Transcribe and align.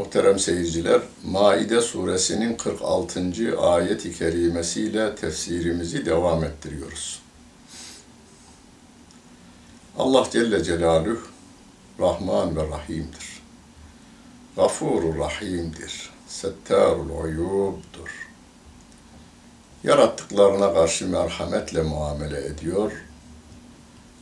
Muhterem 0.00 0.38
seyirciler, 0.38 1.00
Maide 1.24 1.80
suresinin 1.80 2.56
46. 2.56 3.60
ayet-i 3.60 4.18
kerimesiyle 4.18 5.14
tefsirimizi 5.14 6.06
devam 6.06 6.44
ettiriyoruz. 6.44 7.22
Allah 9.98 10.26
Celle 10.32 10.64
Celaluhu 10.64 11.20
Rahman 11.98 12.56
ve 12.56 12.68
Rahim'dir. 12.68 13.42
Gafurur 14.56 15.18
Rahim'dir. 15.18 16.10
Settarul 16.28 17.22
Uyub'dur. 17.22 18.28
Yarattıklarına 19.84 20.74
karşı 20.74 21.08
merhametle 21.08 21.82
muamele 21.82 22.46
ediyor. 22.46 22.92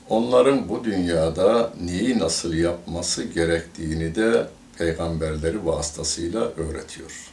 Onların 0.08 0.68
bu 0.68 0.84
dünyada 0.84 1.72
neyi 1.80 2.18
nasıl 2.18 2.54
yapması 2.54 3.24
gerektiğini 3.24 4.14
de 4.14 4.48
peygamberleri 4.78 5.66
vasıtasıyla 5.66 6.40
öğretiyor. 6.40 7.30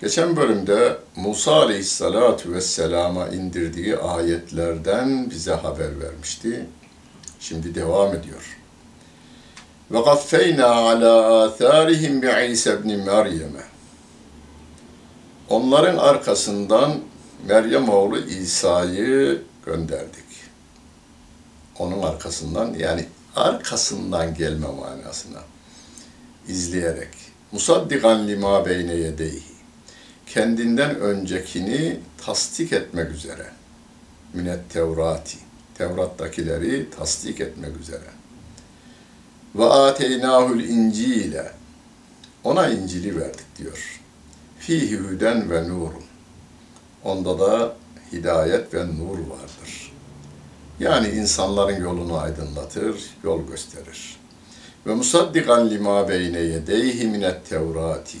Geçen 0.00 0.36
bölümde 0.36 0.96
Musa 1.16 1.52
aleyhissalatu 1.52 2.52
vesselama 2.52 3.28
indirdiği 3.28 3.96
ayetlerden 3.96 5.30
bize 5.30 5.52
haber 5.52 6.00
vermişti. 6.00 6.66
Şimdi 7.40 7.74
devam 7.74 8.14
ediyor. 8.14 8.58
Ala 10.64 11.42
atharihim 11.42 12.22
bi 12.22 12.48
İsa 12.50 12.72
ibn 12.72 12.88
Meryem'e. 12.88 13.64
Onların 15.48 15.96
arkasından 15.96 16.94
Meryem 17.48 17.88
oğlu 17.88 18.18
İsa'yı 18.18 19.42
gönderdik. 19.66 20.24
Onun 21.78 22.02
arkasından 22.02 22.74
yani 22.78 23.06
arkasından 23.36 24.34
gelme 24.34 24.66
manasına 24.66 25.38
izleyerek 26.48 27.08
musaddikan 27.52 28.28
lima 28.28 28.66
beyne 28.66 28.94
yedeyhi 28.94 29.54
kendinden 30.26 30.96
öncekini 30.96 32.00
tasdik 32.18 32.72
etmek 32.72 33.10
üzere 33.10 33.46
minet 34.32 34.70
tevrati 34.70 35.38
Tevrat'takileri 35.74 36.90
tasdik 36.90 37.40
etmek 37.40 37.76
üzere 37.76 38.10
ve 39.54 39.64
ateynahul 39.64 40.60
incile 40.60 41.52
ona 42.44 42.68
İncil'i 42.68 43.20
verdik 43.20 43.56
diyor. 43.58 44.00
Fihi 44.58 44.98
hüden 44.98 45.50
ve 45.50 45.68
nurun. 45.68 46.04
Onda 47.04 47.38
da 47.38 47.76
hidayet 48.12 48.74
ve 48.74 48.86
nur 48.86 49.18
vardır. 49.18 49.92
Yani 50.80 51.08
insanların 51.08 51.82
yolunu 51.82 52.18
aydınlatır, 52.18 53.10
yol 53.24 53.46
gösterir. 53.46 54.16
Ve 54.86 54.94
musaddikan 54.94 55.70
lima 55.70 56.08
beyne 56.08 56.38
yedeyhi 56.38 57.06
minet 57.06 57.48
tevrati. 57.48 58.18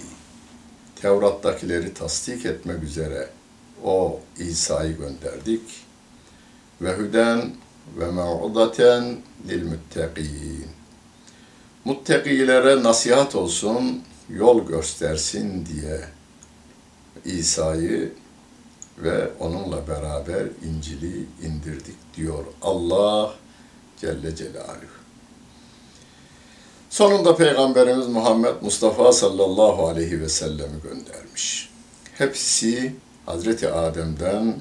Tevrat'takileri 0.96 1.94
tasdik 1.94 2.46
etmek 2.46 2.82
üzere 2.82 3.28
o 3.84 4.20
İsa'yı 4.38 4.96
gönderdik. 4.96 5.62
Ve 6.80 6.96
hüden 6.96 7.50
ve 7.98 8.10
mev'udaten 8.10 9.16
lil 9.48 9.62
müttegîn. 9.62 10.66
Muttegilere 11.84 12.82
nasihat 12.82 13.34
olsun, 13.34 14.02
yol 14.28 14.66
göstersin 14.66 15.66
diye 15.66 16.00
İsa'yı 17.24 18.12
ve 18.98 19.30
onunla 19.40 19.88
beraber 19.88 20.46
İncil'i 20.68 21.26
indirdik 21.42 22.16
diyor 22.16 22.44
Allah 22.62 23.34
Celle 24.00 24.36
Celaluhu. 24.36 25.03
Sonunda 26.94 27.36
Peygamberimiz 27.36 28.06
Muhammed 28.06 28.54
Mustafa 28.62 29.12
sallallahu 29.12 29.88
aleyhi 29.88 30.20
ve 30.20 30.28
sellemi 30.28 30.82
göndermiş. 30.82 31.70
Hepsi 32.14 32.94
Hazreti 33.26 33.68
Adem'den 33.68 34.54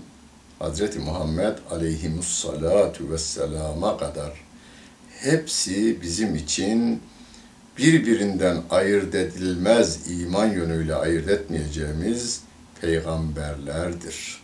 Hazreti 0.59 0.99
Muhammed 0.99 1.57
aleyhimussalatu 1.71 3.11
vesselama 3.11 3.97
kadar 3.97 4.31
hepsi 5.19 6.01
bizim 6.01 6.35
için 6.35 7.01
birbirinden 7.77 8.61
ayırt 8.69 9.15
edilmez 9.15 10.11
iman 10.11 10.47
yönüyle 10.47 10.95
ayırt 10.95 11.29
etmeyeceğimiz 11.29 12.41
peygamberlerdir. 12.81 14.41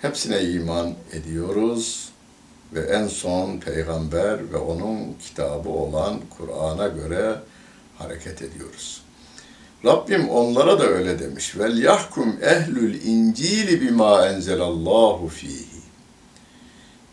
Hepsine 0.00 0.42
iman 0.42 0.94
ediyoruz 1.12 2.11
ve 2.74 2.80
en 2.80 3.08
son 3.08 3.58
peygamber 3.58 4.52
ve 4.52 4.56
onun 4.56 5.12
kitabı 5.12 5.68
olan 5.68 6.20
Kur'an'a 6.38 6.88
göre 6.88 7.36
hareket 7.98 8.42
ediyoruz. 8.42 9.02
Rabbim 9.84 10.28
onlara 10.28 10.78
da 10.78 10.84
öyle 10.84 11.18
demiş. 11.18 11.58
Vel 11.58 11.78
yahkum 11.78 12.36
ehlül 12.42 13.02
incili 13.04 13.80
bima 13.80 14.26
enzelallahu 14.26 15.28
fihi. 15.28 15.82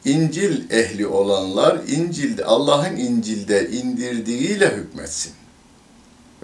İncil 0.05 0.71
ehli 0.71 1.07
olanlar 1.07 1.79
İncil'de 1.87 2.45
Allah'ın 2.45 2.95
İncil'de 2.95 3.69
indirdiğiyle 3.69 4.75
hükmetsin. 4.75 5.33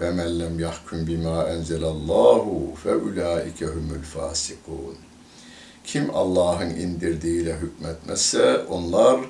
Ve 0.00 0.10
men 0.10 0.40
lem 0.40 0.58
yahkum 0.58 1.06
bima 1.06 1.48
enzelallahu 1.48 2.74
fe 2.82 2.94
ulaike 2.94 3.66
humul 3.66 4.02
fasikun. 4.02 4.96
Kim 5.86 6.14
Allah'ın 6.14 6.70
indirdiğiyle 6.70 7.56
hükmetmezse 7.56 8.58
onlar 8.58 9.20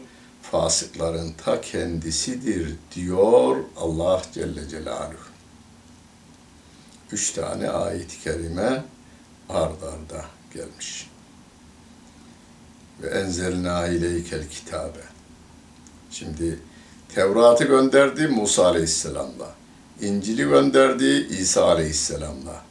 fasıkların 0.42 1.32
ta 1.32 1.60
kendisidir 1.60 2.74
diyor 2.94 3.56
Allah 3.76 4.22
Celle 4.34 4.68
Celaluhu. 4.68 5.26
Üç 7.12 7.30
tane 7.30 7.70
ayet-i 7.70 8.20
kerime 8.20 8.84
ard 9.48 9.82
arda 9.82 10.24
gelmiş. 10.54 11.10
Ve 13.02 13.08
enzelna 13.08 13.86
ileykel 13.86 14.48
kitabe. 14.48 15.00
Şimdi 16.10 16.58
Tevrat'ı 17.14 17.64
gönderdi 17.64 18.26
Musa 18.26 18.66
Aleyhisselam'la. 18.66 19.54
İncil'i 20.00 20.42
gönderdi 20.42 21.26
İsa 21.30 21.64
Aleyhisselam'la. 21.64 22.65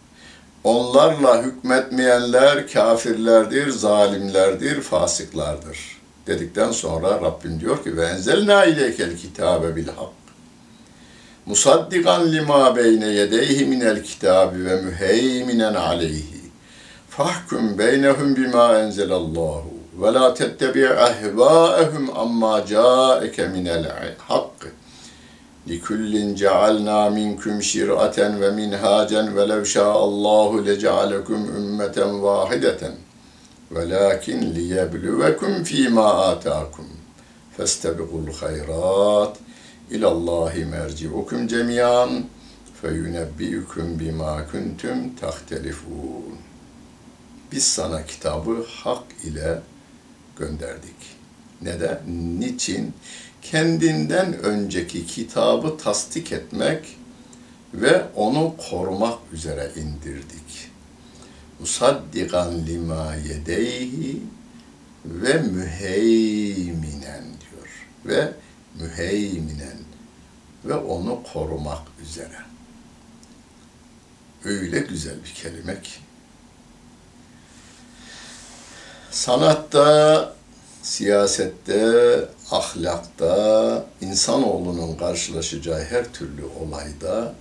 Onlarla 0.66 1.44
hükmetmeyenler 1.44 2.68
kafirlerdir, 2.68 3.70
zalimlerdir, 3.70 4.81
fasıklardır. 4.81 5.80
Dedikten 6.28 6.72
sonra 6.72 7.09
Rabbim 7.09 7.59
diyor 7.59 7.84
ki 7.84 7.98
ve 7.98 8.06
enzelna 8.06 8.66
ileykel 8.66 9.18
kitabe 9.18 9.75
bil 9.75 9.88
hak. 9.88 10.14
Musaddikan 11.46 12.31
lima 12.31 12.75
beyne 12.75 13.08
yedeyhi 13.08 13.66
minel 13.66 14.04
kitabi 14.04 14.66
ve 14.66 14.81
müheyminen 14.81 15.74
aleyhi. 15.74 16.42
Fahkum 17.09 17.78
beynehum 17.78 18.36
bima 18.36 18.80
enzelallahu 18.80 19.74
ve 20.02 20.14
la 20.14 20.34
tettebi 20.34 20.90
ahvaehum 20.90 22.18
amma 22.18 22.66
caeke 22.66 23.48
minel 23.48 24.16
hakkı. 24.28 24.68
لِكُلٍّ 25.66 26.34
جَعَلْنَا 26.34 27.09
مِنْكُمْ 27.09 27.61
شِرْعَةً 27.61 28.19
وَمِنْهَاجًا 28.19 29.22
وَلَوْ 29.37 29.65
شَاءَ 29.65 30.05
اللّٰهُ 30.05 30.61
لَجَعَلَكُمْ 30.61 31.41
أُمَّةً 31.59 31.99
وَاحِدَةً 32.25 32.94
وَلَكِنْ 33.71 34.41
لِيَبْلُوَكُمْ 34.41 35.52
فِي 35.62 35.88
مَا 35.88 36.32
آتَاكُمْ 36.32 36.87
فَاسْتَبِقُوا 37.56 38.20
الْخَيْرَاتِ 38.26 39.35
إِلَى 39.93 40.08
اللّٰهِ 40.08 40.55
مَرْجِعُكُمْ 40.75 41.47
جَمِيعًا 41.47 42.25
فَيُنَبِّئُكُمْ 42.81 43.87
بِمَا 44.00 44.35
كُنْتُمْ 44.52 45.11
تَخْتَلِفُونَ 45.23 46.37
Biz 47.52 47.64
sana 47.64 48.06
kitabı 48.06 48.67
hak 48.85 49.02
ile 49.25 49.62
gönderdik. 50.38 51.00
Neden? 51.65 52.00
Niçin? 52.39 52.94
kendinden 53.51 54.33
önceki 54.33 55.07
kitabı 55.07 55.77
tasdik 55.77 56.31
etmek 56.31 56.97
ve 57.73 58.06
onu 58.15 58.56
korumak 58.69 59.19
üzere 59.33 59.71
indirdik. 59.75 60.69
Musaddikan 61.59 62.65
lima 62.65 63.15
yedeyhi 63.15 64.21
ve 65.06 65.33
müheyminen 65.33 67.23
diyor. 67.23 67.88
Ve 68.06 68.33
müheyminen 68.79 69.77
ve 70.65 70.73
onu 70.73 71.23
korumak 71.33 71.88
üzere. 72.03 72.38
Öyle 74.45 74.79
güzel 74.79 75.15
bir 75.23 75.33
kelime 75.33 75.81
ki. 75.81 75.91
Sanatta, 79.12 80.35
siyasette, 80.86 82.20
ahlakta, 82.52 83.86
insanoğlunun 84.02 84.96
karşılaşacağı 84.96 85.84
her 85.84 86.14
türlü 86.14 86.44
olayda 86.46 87.34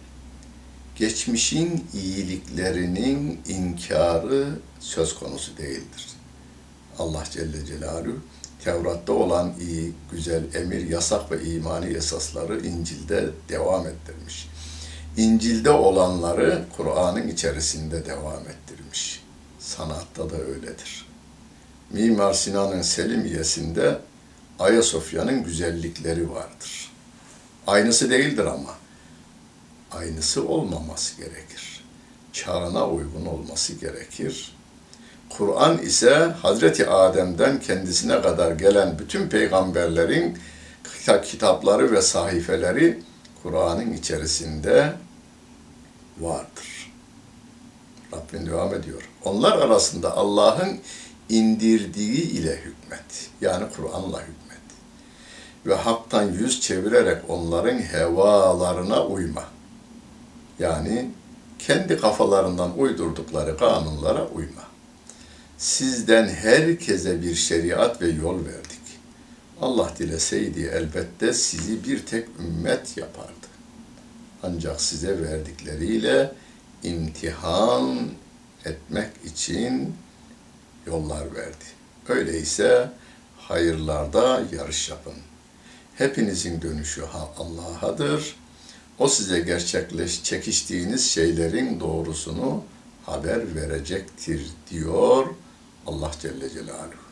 geçmişin 0.97 1.87
iyiliklerinin 1.95 3.41
inkarı 3.49 4.47
söz 4.81 5.15
konusu 5.15 5.57
değildir. 5.57 6.09
Allah 6.99 7.25
Celle 7.31 7.67
Celaluhu 7.67 8.17
Tevrat'ta 8.65 9.13
olan 9.13 9.53
iyi, 9.61 9.93
güzel 10.13 10.55
emir, 10.55 10.89
yasak 10.89 11.31
ve 11.31 11.45
imani 11.45 11.87
esasları 11.87 12.67
İncil'de 12.67 13.31
devam 13.49 13.87
ettirmiş. 13.87 14.49
İncil'de 15.17 15.71
olanları 15.71 16.65
Kur'an'ın 16.77 17.29
içerisinde 17.29 18.07
devam 18.07 18.43
ettirmiş. 18.49 19.23
Sanatta 19.59 20.31
da 20.31 20.37
öyledir. 20.37 21.04
Mimar 21.95 22.33
Sinan'ın 22.33 22.83
Selimiyesinde 22.83 23.99
Ayasofya'nın 24.59 25.45
güzellikleri 25.45 26.31
vardır. 26.31 26.93
Aynısı 27.67 28.11
değildir 28.11 28.45
ama. 28.45 28.75
Aynısı 29.93 30.49
olmaması 30.49 31.17
gerekir. 31.17 31.85
Çağına 32.33 32.89
uygun 32.89 33.27
olması 33.27 33.73
gerekir. 33.73 34.57
Kur'an 35.31 35.79
ise 35.79 36.15
Hazreti 36.43 36.87
Adem'den 36.89 37.61
kendisine 37.61 38.23
kadar 38.23 38.53
gelen 38.53 38.99
bütün 38.99 39.29
peygamberlerin 39.29 40.39
kitapları 41.25 41.93
ve 41.93 42.03
sahifeleri 42.03 43.03
Kur'an'ın 43.43 43.93
içerisinde 43.93 44.93
vardır. 46.21 46.93
Rabbim 48.13 48.47
devam 48.47 48.75
ediyor. 48.75 49.09
Onlar 49.25 49.59
arasında 49.59 50.17
Allah'ın 50.17 50.81
indirdiği 51.29 52.23
ile 52.23 52.57
hükmet. 52.57 53.31
Yani 53.41 53.65
Kur'an'la 53.77 54.21
hükmet. 54.21 54.61
Ve 55.67 55.75
haktan 55.75 56.33
yüz 56.33 56.61
çevirerek 56.61 57.31
onların 57.31 57.79
hevalarına 57.79 59.07
uyma. 59.07 59.45
Yani 60.59 61.11
kendi 61.59 61.97
kafalarından 61.97 62.79
uydurdukları 62.79 63.59
kanunlara 63.59 64.29
uyma. 64.29 64.63
Sizden 65.59 66.29
herkese 66.29 67.23
bir 67.23 67.35
şeriat 67.35 68.03
ve 68.03 68.09
yol 68.09 68.45
verdik. 68.45 68.85
Allah 69.61 69.93
dileseydi 69.99 70.71
elbette 70.75 71.33
sizi 71.33 71.85
bir 71.85 72.07
tek 72.07 72.29
ümmet 72.41 72.97
yapardı. 72.97 73.47
Ancak 74.43 74.81
size 74.81 75.23
verdikleriyle 75.23 76.33
imtihan 76.83 78.09
etmek 78.65 79.11
için 79.25 79.95
yollar 80.87 81.35
verdi. 81.35 81.65
Öyleyse 82.09 82.91
hayırlarda 83.39 84.43
yarış 84.53 84.89
yapın. 84.91 85.15
Hepinizin 85.95 86.63
dönüşü 86.63 87.03
Allah'adır. 87.39 88.37
O 88.99 89.09
size 89.09 89.41
gerçekleş 89.41 90.23
çekiştiğiniz 90.23 91.11
şeylerin 91.11 91.81
doğrusunu 91.81 92.65
haber 93.07 93.55
verecektir 93.55 94.47
diyor 94.71 95.27
Allah 95.87 96.11
Celle 96.21 96.51
Celaluhu. 96.51 97.05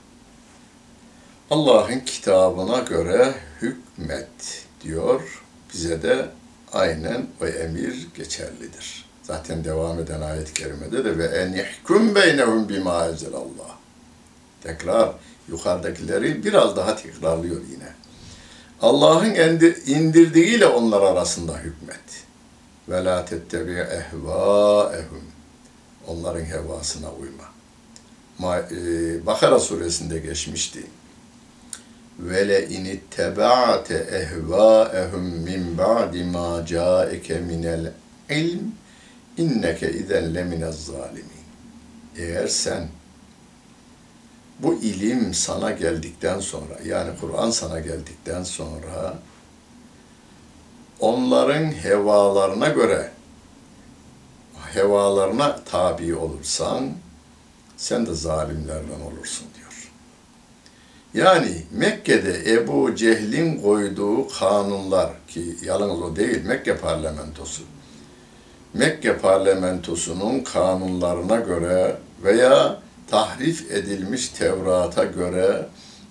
Allah'ın 1.51 2.01
kitabına 2.01 2.79
göre 2.79 3.35
hükmet 3.63 4.67
diyor. 4.85 5.43
Bize 5.75 6.03
de 6.03 6.29
aynen 6.73 7.27
o 7.41 7.47
emir 7.47 8.09
geçerlidir. 8.17 9.12
Zaten 9.23 9.65
devam 9.65 9.99
eden 9.99 10.21
ayet-i 10.21 10.55
kerimede 10.55 11.05
de 11.05 11.19
ve 11.19 11.25
en 11.25 11.53
yahkum 11.53 12.15
beynehum 12.15 12.69
bima 12.69 12.93
Allah. 13.35 13.79
Tekrar 14.63 15.13
yukarıdakileri 15.49 16.45
biraz 16.45 16.77
daha 16.77 16.97
tekrarlıyor 16.97 17.61
yine. 17.71 17.89
Allah'ın 18.83 19.35
indirdiğiyle 19.87 20.67
onlar 20.67 21.03
arasında 21.03 21.59
hükmet. 21.59 22.01
Ve 22.89 23.05
la 23.05 23.25
tettebi 23.25 23.73
ehvaehum. 23.73 25.25
Onların 26.07 26.45
hevasına 26.45 27.09
uyma. 27.13 27.45
E, 28.71 29.27
Bakara 29.27 29.61
suresinde 29.61 30.19
geçmişti. 30.19 30.87
Ve 32.19 32.49
le 32.49 32.69
in 32.69 32.85
ittaba'te 32.85 33.95
ehvaehum 33.95 35.25
min 35.25 35.79
ba'di 35.79 36.25
ma 36.25 36.67
ca'eke 36.67 37.39
minel 37.39 37.93
ilm 38.31 38.61
inneke 39.37 39.93
izen 39.93 40.35
leminez 40.35 40.87
zalimin. 40.87 41.43
Eğer 42.17 42.49
sen 42.49 42.89
bu 44.59 44.75
ilim 44.75 45.35
sana 45.35 45.71
geldikten 45.71 46.41
sonra 46.41 46.79
yani 46.85 47.11
Kur'an 47.21 47.51
sana 47.51 47.81
geldikten 47.81 48.43
sonra 48.43 49.19
onların 51.01 51.65
hevalarına 51.65 52.69
göre 52.69 53.11
hevalarına 54.75 55.61
tabi 55.65 56.15
olursan 56.15 56.91
sen 57.77 58.07
de 58.07 58.15
zalimlerden 58.15 59.01
olursun 59.01 59.47
diyor. 59.57 59.91
Yani 61.15 61.63
Mekke'de 61.71 62.53
Ebu 62.55 62.95
Cehil'in 62.95 63.63
koyduğu 63.63 64.29
kanunlar 64.29 65.11
ki 65.29 65.57
yalnız 65.63 66.03
o 66.03 66.17
değil 66.17 66.45
Mekke 66.45 66.77
parlamentosu 66.77 67.63
Mekke 68.75 69.19
parlamentosunun 69.19 70.41
kanunlarına 70.41 71.37
göre 71.37 71.97
veya 72.25 72.81
tahrif 73.11 73.71
edilmiş 73.71 74.29
Tevrat'a 74.29 75.05
göre 75.05 75.67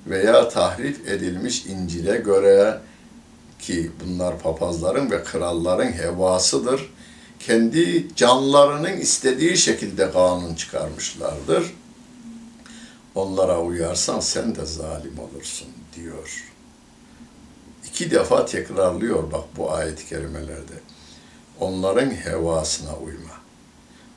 veya 0.07 0.49
tahrif 0.49 1.07
edilmiş 1.07 1.65
İncil'e 1.65 2.17
göre 2.17 2.79
ki 3.59 3.91
bunlar 4.03 4.39
papazların 4.39 5.11
ve 5.11 5.23
kralların 5.23 5.91
hevasıdır. 5.91 6.93
Kendi 7.39 8.15
canlarının 8.15 8.97
istediği 8.97 9.57
şekilde 9.57 10.11
kanun 10.11 10.55
çıkarmışlardır. 10.55 11.73
Onlara 13.15 13.61
uyarsan 13.61 14.19
sen 14.19 14.55
de 14.55 14.65
zalim 14.65 15.19
olursun 15.19 15.67
diyor. 15.95 16.43
İki 17.85 18.11
defa 18.11 18.45
tekrarlıyor 18.45 19.31
bak 19.31 19.43
bu 19.57 19.71
ayet-i 19.71 20.05
kerimelerde 20.05 20.73
onların 21.61 22.09
hevasına 22.09 22.95
uyma. 22.95 23.31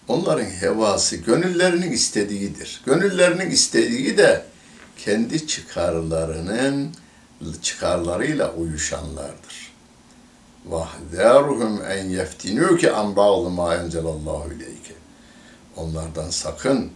Onların 0.08 0.44
hevası 0.44 1.16
gönüllerinin 1.16 1.92
istediğidir. 1.92 2.82
Gönüllerinin 2.86 3.50
istediği 3.50 4.18
de 4.18 4.44
kendi 4.98 5.46
çıkarlarının 5.46 6.90
çıkarlarıyla 7.62 8.52
uyuşanlardır. 8.52 9.72
Vahderuhum 10.66 11.82
en 11.90 12.04
yeftinuke 12.04 12.92
an 12.92 13.16
ba'd 13.16 13.50
ma 13.50 13.74
enzelallahu 13.74 14.52
ileyke. 14.52 14.94
Onlardan 15.76 16.30
sakın 16.30 16.90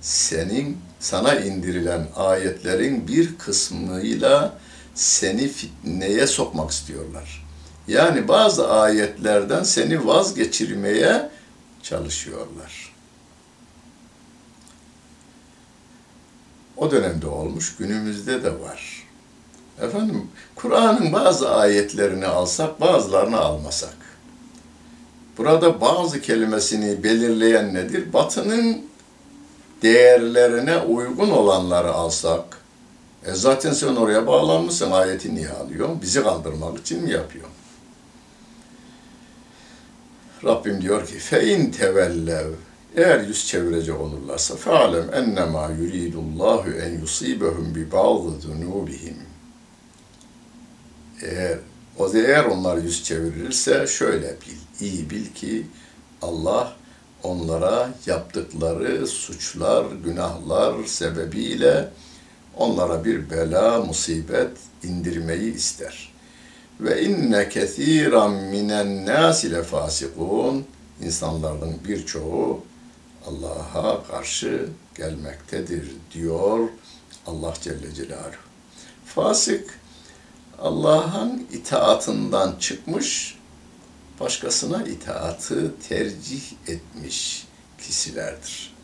senin 0.00 0.78
sana 1.00 1.34
indirilen 1.34 2.08
ayetlerin 2.16 3.08
bir 3.08 3.38
kısmıyla 3.38 4.58
seni 4.94 5.48
fitneye 5.48 6.26
sokmak 6.26 6.70
istiyorlar. 6.70 7.47
Yani 7.88 8.28
bazı 8.28 8.70
ayetlerden 8.70 9.62
seni 9.62 10.06
vazgeçirmeye 10.06 11.30
çalışıyorlar. 11.82 12.94
O 16.76 16.90
dönemde 16.90 17.26
olmuş, 17.26 17.76
günümüzde 17.76 18.44
de 18.44 18.60
var. 18.60 19.06
Efendim, 19.80 20.28
Kur'an'ın 20.54 21.12
bazı 21.12 21.54
ayetlerini 21.54 22.26
alsak, 22.26 22.80
bazılarını 22.80 23.38
almasak. 23.38 23.96
Burada 25.38 25.80
bazı 25.80 26.20
kelimesini 26.20 27.02
belirleyen 27.02 27.74
nedir? 27.74 28.12
Batının 28.12 28.86
değerlerine 29.82 30.78
uygun 30.78 31.30
olanları 31.30 31.92
alsak, 31.92 32.58
e 33.24 33.34
zaten 33.34 33.72
sen 33.72 33.96
oraya 33.96 34.26
bağlanmışsın, 34.26 34.90
ayeti 34.90 35.34
niye 35.34 35.50
alıyorsun? 35.50 36.02
Bizi 36.02 36.22
kandırmak 36.22 36.78
için 36.78 37.02
mi 37.02 37.10
yapıyorsun? 37.10 37.57
Rabbim 40.44 40.82
diyor 40.82 41.06
ki 41.06 41.18
fein 41.18 41.70
tevellev 41.70 42.50
eğer 42.96 43.20
yüz 43.20 43.46
çevirecek 43.46 44.00
olurlarsa 44.00 44.56
fe'alem 44.56 45.14
ennemâ 45.14 45.70
yuridullahu 45.80 46.70
en 46.70 47.00
yusibehum 47.00 47.74
bi 47.74 47.92
ba'dı 47.92 48.40
zunubihim 48.40 49.16
eğer 51.22 51.58
o 51.98 52.14
eğer 52.14 52.44
onlar 52.44 52.76
yüz 52.76 53.04
çevirirse 53.04 53.86
şöyle 53.86 54.28
bil, 54.28 54.86
iyi 54.86 55.10
bil 55.10 55.26
ki 55.26 55.66
Allah 56.22 56.76
onlara 57.22 57.90
yaptıkları 58.06 59.06
suçlar, 59.06 59.86
günahlar 60.04 60.84
sebebiyle 60.84 61.88
onlara 62.56 63.04
bir 63.04 63.30
bela, 63.30 63.80
musibet 63.80 64.50
indirmeyi 64.82 65.54
ister. 65.54 66.07
Ve 66.80 67.02
inne 67.02 67.48
kethiran 67.48 68.32
minen 68.32 69.06
nasi 69.06 69.52
le 69.52 69.62
fasikun. 69.62 70.66
İnsanların 71.02 71.76
birçoğu 71.88 72.64
Allah'a 73.26 74.04
karşı 74.06 74.68
gelmektedir 74.94 75.92
diyor 76.14 76.68
Allah 77.26 77.54
Celle 77.60 77.94
Celaluhu. 77.94 78.36
Fasık 79.04 79.78
Allah'ın 80.58 81.46
itaatından 81.52 82.56
çıkmış, 82.60 83.38
başkasına 84.20 84.82
itaatı 84.82 85.72
tercih 85.88 86.42
etmiş 86.66 87.46
kişilerdir. 87.78 88.74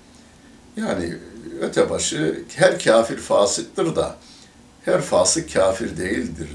Yani 0.76 1.16
öte 1.60 1.90
başı 1.90 2.44
her 2.54 2.78
kafir 2.78 3.16
fasıktır 3.16 3.96
da 3.96 4.16
her 4.84 5.00
fasık 5.00 5.52
kafir 5.52 5.96
değildir 5.96 6.48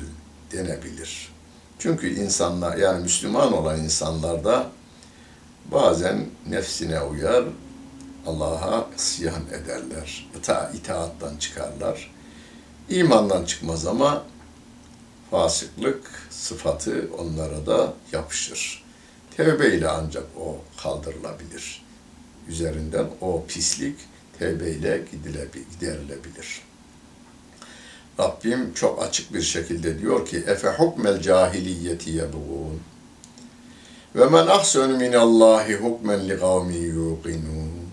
denebilir. 0.51 1.28
Çünkü 1.79 2.15
insanlar 2.15 2.77
yani 2.77 3.03
Müslüman 3.03 3.53
olan 3.53 3.79
insanlar 3.79 4.43
da 4.43 4.69
bazen 5.71 6.25
nefsine 6.49 7.01
uyar, 7.01 7.45
Allah'a 8.25 8.87
isyan 8.97 9.43
ederler. 9.47 10.29
İta, 10.39 10.71
itaattan 10.73 11.37
çıkarlar. 11.37 12.11
İmandan 12.89 13.45
çıkmaz 13.45 13.87
ama 13.87 14.23
fasıklık 15.31 16.27
sıfatı 16.29 17.09
onlara 17.17 17.65
da 17.65 17.93
yapışır. 18.11 18.83
Tevbe 19.37 19.75
ile 19.75 19.89
ancak 19.89 20.25
o 20.39 20.61
kaldırılabilir. 20.83 21.85
Üzerinden 22.47 23.05
o 23.21 23.45
pislik 23.47 23.95
tevbe 24.39 24.71
ile 24.71 25.03
giderilebilir. 25.11 26.68
Rabbim 28.19 28.73
çok 28.73 29.03
açık 29.03 29.33
bir 29.33 29.41
şekilde 29.41 29.99
diyor 29.99 30.25
ki 30.25 30.43
efe 30.47 30.69
hukmel 30.69 31.21
cahiliyeti 31.21 32.09
yebğun 32.09 32.81
ve 34.15 34.25
men 34.25 34.47
ahsenu 34.47 34.97
minallahi 34.97 35.75
hukmen 35.75 36.29
li 36.29 36.39
kavmi 36.39 36.77
yuqinun 36.77 37.89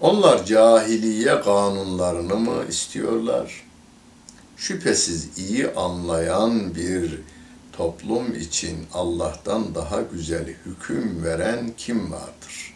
onlar 0.00 0.44
cahiliye 0.44 1.40
kanunlarını 1.40 2.36
mı 2.36 2.64
istiyorlar? 2.68 3.64
Şüphesiz 4.56 5.38
iyi 5.38 5.70
anlayan 5.70 6.74
bir 6.74 7.20
toplum 7.72 8.34
için 8.34 8.86
Allah'tan 8.94 9.74
daha 9.74 10.00
güzel 10.00 10.46
hüküm 10.66 11.24
veren 11.24 11.72
kim 11.76 12.12
vardır? 12.12 12.74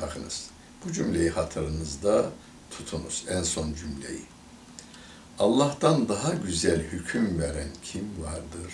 Bakınız 0.00 0.46
bu 0.84 0.92
cümleyi 0.92 1.30
hatırınızda 1.30 2.30
tutunuz 2.70 3.24
en 3.28 3.42
son 3.42 3.74
cümleyi. 3.74 4.35
Allah'tan 5.38 6.08
daha 6.08 6.34
güzel 6.34 6.82
hüküm 6.82 7.38
veren 7.40 7.68
kim 7.84 8.10
vardır? 8.22 8.72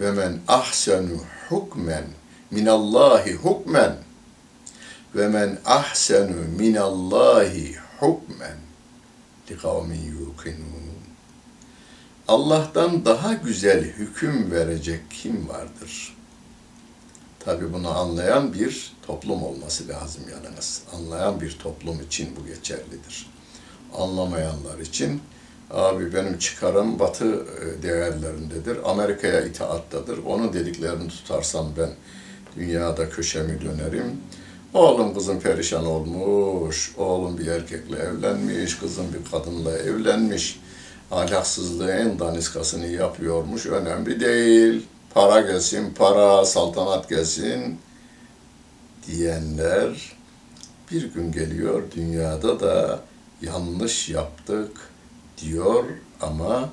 Ve 0.00 0.12
men 0.12 0.40
ahsenu 0.48 1.20
hukmen 1.48 2.04
minallahi 2.50 3.34
hukmen 3.34 3.96
ve 5.14 5.28
men 5.28 5.58
ahsenu 5.64 6.36
minallahi 6.58 7.76
hukmen 7.98 8.56
li 9.50 9.58
kavmin 9.58 10.02
yuqinun. 10.02 10.80
Allah'tan 12.28 13.04
daha 13.04 13.34
güzel 13.34 13.84
hüküm 13.84 14.50
verecek 14.50 15.00
kim 15.10 15.48
vardır? 15.48 16.16
Tabi 17.40 17.72
bunu 17.72 17.98
anlayan 17.98 18.54
bir 18.54 18.92
toplum 19.06 19.42
olması 19.42 19.88
lazım 19.88 20.22
yalnız. 20.30 20.82
Anlayan 20.92 21.40
bir 21.40 21.58
toplum 21.58 22.00
için 22.00 22.36
bu 22.36 22.46
geçerlidir. 22.46 23.30
Anlamayanlar 23.94 24.78
için 24.78 25.22
abi 25.70 26.14
benim 26.14 26.38
çıkarım 26.38 26.98
batı 26.98 27.26
e, 27.26 27.82
değerlerindedir. 27.82 28.78
Amerika'ya 28.90 29.40
itaattadır. 29.40 30.18
Onun 30.26 30.52
dediklerini 30.52 31.08
tutarsam 31.08 31.66
ben 31.78 31.90
dünyada 32.56 33.10
köşemi 33.10 33.60
dönerim. 33.60 34.20
Oğlum 34.74 35.14
kızım 35.14 35.40
perişan 35.40 35.86
olmuş, 35.86 36.92
oğlum 36.96 37.38
bir 37.38 37.46
erkekle 37.46 37.96
evlenmiş, 37.96 38.78
kızım 38.78 39.06
bir 39.14 39.30
kadınla 39.30 39.78
evlenmiş. 39.78 40.60
Ahlaksızlığı 41.10 41.92
en 41.92 42.18
daniskasını 42.18 42.86
yapıyormuş, 42.86 43.66
önemli 43.66 44.20
değil. 44.20 44.86
Para 45.14 45.40
gelsin, 45.40 45.94
para, 45.94 46.44
saltanat 46.44 47.08
gelsin 47.08 47.78
diyenler 49.06 50.12
bir 50.90 51.14
gün 51.14 51.32
geliyor 51.32 51.82
dünyada 51.96 52.60
da 52.60 53.00
yanlış 53.42 54.08
yaptık 54.08 54.89
diyor 55.42 55.84
ama 56.20 56.70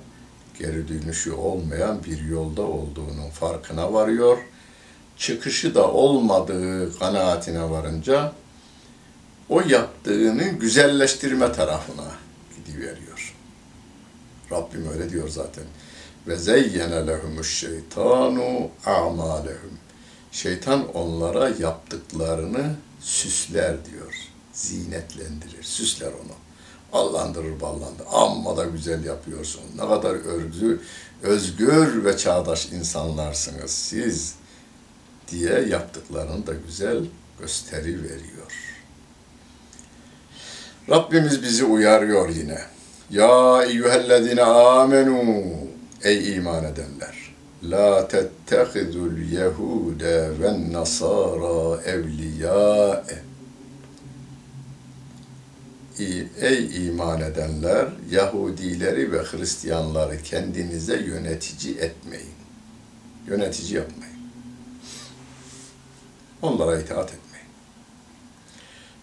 geri 0.59 0.87
dönüşü 0.87 1.31
olmayan 1.31 2.03
bir 2.03 2.21
yolda 2.21 2.61
olduğunun 2.61 3.29
farkına 3.29 3.93
varıyor. 3.93 4.37
Çıkışı 5.17 5.75
da 5.75 5.91
olmadığı 5.91 6.99
kanaatine 6.99 7.69
varınca 7.69 8.33
o 9.49 9.61
yaptığını 9.61 10.43
güzelleştirme 10.43 11.51
tarafına 11.51 12.11
gidiveriyor. 12.55 13.35
Rabbim 14.51 14.87
öyle 14.93 15.09
diyor 15.09 15.29
zaten. 15.29 15.63
Ve 16.27 16.35
zeyyene 16.35 17.07
lehumuş 17.07 17.57
şeytanu 17.59 18.69
a'malehum. 18.85 19.77
Şeytan 20.31 20.93
onlara 20.93 21.49
yaptıklarını 21.59 22.75
süsler 22.99 23.85
diyor. 23.85 24.13
Zinetlendirir, 24.53 25.63
süsler 25.63 26.07
onu. 26.07 26.46
Allandırır 26.97 27.61
ballandır. 27.61 28.05
Amma 28.11 28.57
da 28.57 28.65
güzel 28.65 29.05
yapıyorsun. 29.05 29.61
Ne 29.75 29.87
kadar 29.87 30.13
örgü, 30.13 30.81
özgür 31.23 32.05
ve 32.05 32.17
çağdaş 32.17 32.65
insanlarsınız 32.65 33.71
siz 33.71 34.35
diye 35.31 35.59
yaptıklarını 35.59 36.47
da 36.47 36.53
güzel 36.67 37.05
gösteri 37.39 38.03
veriyor. 38.03 38.51
Rabbimiz 40.89 41.43
bizi 41.43 41.65
uyarıyor 41.65 42.29
yine. 42.29 42.59
Ya 43.09 43.63
eyyühellezine 43.63 44.43
amenu 44.43 45.43
ey 46.03 46.35
iman 46.35 46.63
edenler. 46.63 47.33
La 47.63 48.07
tettehidul 48.07 49.17
yehude 49.17 50.29
ve 50.41 50.73
nasara 50.73 51.81
evliyâe. 51.81 53.26
Ey 55.99 56.87
iman 56.87 57.21
edenler, 57.21 57.87
Yahudileri 58.11 59.11
ve 59.11 59.23
Hristiyanları 59.23 60.21
kendinize 60.23 60.97
yönetici 60.97 61.77
etmeyin. 61.77 62.33
Yönetici 63.27 63.73
yapmayın. 63.73 64.17
Onlara 66.41 66.79
itaat 66.79 67.13
etmeyin. 67.13 67.47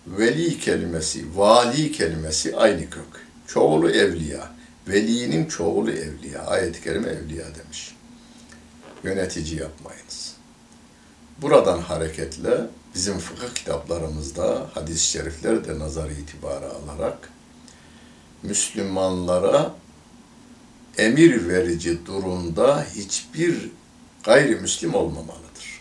Veli 0.07 0.59
kelimesi, 0.59 1.25
vali 1.37 1.93
kelimesi 1.93 2.57
aynı 2.57 2.91
kök. 2.91 3.27
Çoğulu 3.47 3.91
evliya. 3.91 4.51
Velinin 4.89 5.47
çoğulu 5.47 5.91
evliya. 5.91 6.47
Ayet-i 6.47 6.83
kerime 6.83 7.09
evliya 7.09 7.47
demiş. 7.55 7.95
Yönetici 9.05 9.61
yapmayınız. 9.61 10.35
Buradan 11.43 11.81
hareketle 11.81 12.67
bizim 12.95 13.19
fıkıh 13.19 13.55
kitaplarımızda 13.55 14.67
hadis-i 14.75 15.07
şerifleri 15.07 15.65
de 15.65 15.79
nazar 15.79 16.11
itibarı 16.11 16.67
alarak 16.73 17.31
Müslümanlara 18.43 19.75
emir 20.99 21.49
verici 21.49 22.07
durumda 22.07 22.87
hiçbir 22.95 23.71
gayrimüslim 24.25 24.95
olmamalıdır. 24.95 25.81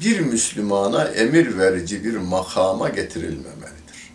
Bir 0.00 0.20
Müslümana 0.20 1.04
emir 1.04 1.58
verici 1.58 2.04
bir 2.04 2.16
makama 2.16 2.88
getirilmemelidir. 2.88 4.10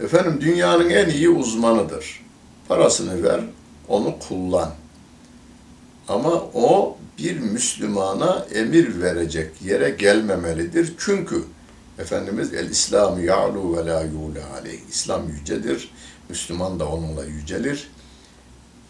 Efendim 0.00 0.40
dünyanın 0.40 0.90
en 0.90 1.08
iyi 1.08 1.28
uzmanıdır. 1.28 2.24
Parasını 2.68 3.22
ver, 3.22 3.40
onu 3.88 4.18
kullan. 4.28 4.74
Ama 6.08 6.32
o 6.54 6.96
bir 7.18 7.38
Müslümana 7.38 8.46
emir 8.54 9.00
verecek 9.00 9.62
yere 9.62 9.90
gelmemelidir. 9.90 10.94
Çünkü 10.98 11.44
Efendimiz 11.98 12.54
el 12.54 12.70
İslam 12.70 13.24
ya'lu 13.24 13.76
ve 13.76 13.86
la 13.86 14.02
yu'la 14.02 14.52
aleyh. 14.60 14.80
İslam 14.90 15.28
yücedir. 15.28 15.90
Müslüman 16.28 16.80
da 16.80 16.88
onunla 16.88 17.24
yücelir. 17.24 17.90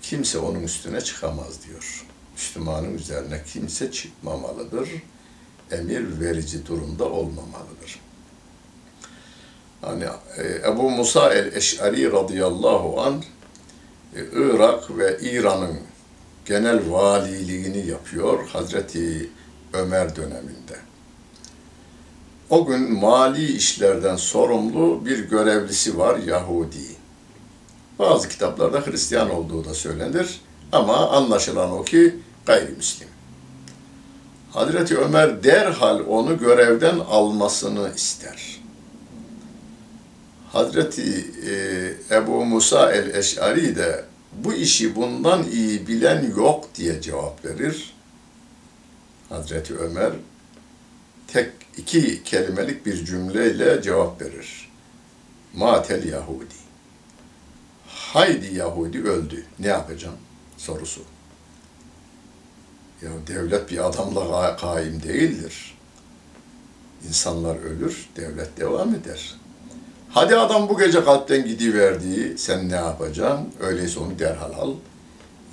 Kimse 0.03 0.39
onun 0.39 0.63
üstüne 0.63 1.01
çıkamaz 1.01 1.67
diyor. 1.69 2.07
Müslümanın 2.35 2.95
üzerine 2.95 3.43
kimse 3.53 3.91
çıkmamalıdır. 3.93 4.89
Emir 5.71 6.21
verici 6.21 6.67
durumda 6.67 7.05
olmamalıdır. 7.05 8.01
Hani 9.81 10.05
e, 10.37 10.69
Ebu 10.69 10.91
Musa 10.91 11.35
el-Eş'ari 11.35 12.13
radıyallahu 12.13 13.01
an 13.01 13.23
e, 14.17 14.21
Irak 14.33 14.99
ve 14.99 15.19
İran'ın 15.21 15.79
genel 16.49 16.91
valiliğini 16.91 17.87
yapıyor 17.87 18.49
Hazreti 18.49 19.31
Ömer 19.73 20.17
döneminde. 20.17 20.79
O 22.51 22.67
gün 22.67 22.93
mali 22.93 23.53
işlerden 23.53 24.17
sorumlu 24.17 25.05
bir 25.05 25.19
görevlisi 25.19 25.99
var 25.99 26.19
Yahudi. 26.19 26.97
Bazı 27.99 28.29
kitaplarda 28.29 28.81
Hristiyan 28.81 29.31
olduğu 29.31 29.65
da 29.65 29.75
söylenir 29.75 30.41
ama 30.73 31.11
anlaşılan 31.11 31.71
o 31.71 31.85
ki 31.85 32.17
gayrimüslim. 32.47 33.09
Hazreti 34.51 34.99
Ömer 34.99 35.45
derhal 35.45 36.01
onu 36.09 36.39
görevden 36.39 36.99
almasını 36.99 37.93
ister. 37.97 38.61
Hazreti 40.53 41.31
e, 41.51 42.17
Ebu 42.17 42.45
Musa 42.45 42.93
el-Eş'ari 42.93 43.77
de 43.77 44.05
bu 44.33 44.55
işi 44.55 44.97
bundan 44.97 45.51
iyi 45.51 45.87
bilen 45.87 46.31
yok 46.37 46.69
diye 46.75 47.01
cevap 47.01 47.45
verir. 47.45 47.95
Hazreti 49.29 49.77
Ömer 49.77 50.13
tek 51.27 51.53
iki 51.77 52.23
kelimelik 52.23 52.87
bir 52.87 53.05
cümleyle 53.05 53.83
cevap 53.83 54.23
verir. 54.23 54.71
Matel 55.55 56.09
Yahudi. 56.09 56.55
Haydi 57.87 58.55
Yahudi 58.55 59.03
öldü. 59.03 59.45
Ne 59.59 59.67
yapacağım? 59.67 60.17
Sorusu. 60.57 61.01
Ya 63.03 63.11
devlet 63.27 63.71
bir 63.71 63.87
adamla 63.89 64.57
kaim 64.57 65.03
değildir. 65.03 65.79
İnsanlar 67.09 67.57
ölür, 67.57 68.09
devlet 68.17 68.57
devam 68.61 68.95
eder. 68.95 69.37
Hadi 70.11 70.37
adam 70.37 70.69
bu 70.69 70.79
gece 70.79 71.05
kalpten 71.05 71.47
gidiverdi, 71.47 72.39
sen 72.39 72.69
ne 72.69 72.75
yapacaksın? 72.75 73.49
Öyleyse 73.61 74.01
onu 74.01 74.19
derhal 74.19 74.53
al, 74.53 74.75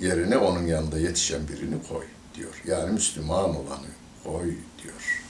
yerine 0.00 0.36
onun 0.36 0.66
yanında 0.66 0.98
yetişen 0.98 1.48
birini 1.48 1.76
koy 1.88 2.04
diyor. 2.34 2.62
Yani 2.66 2.92
Müslüman 2.92 3.50
olanı 3.50 3.86
koy 4.24 4.54
diyor. 4.82 5.22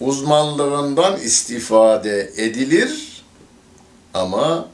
Uzmanlığından 0.00 1.20
istifade 1.20 2.32
edilir 2.36 3.24
ama 4.14 4.68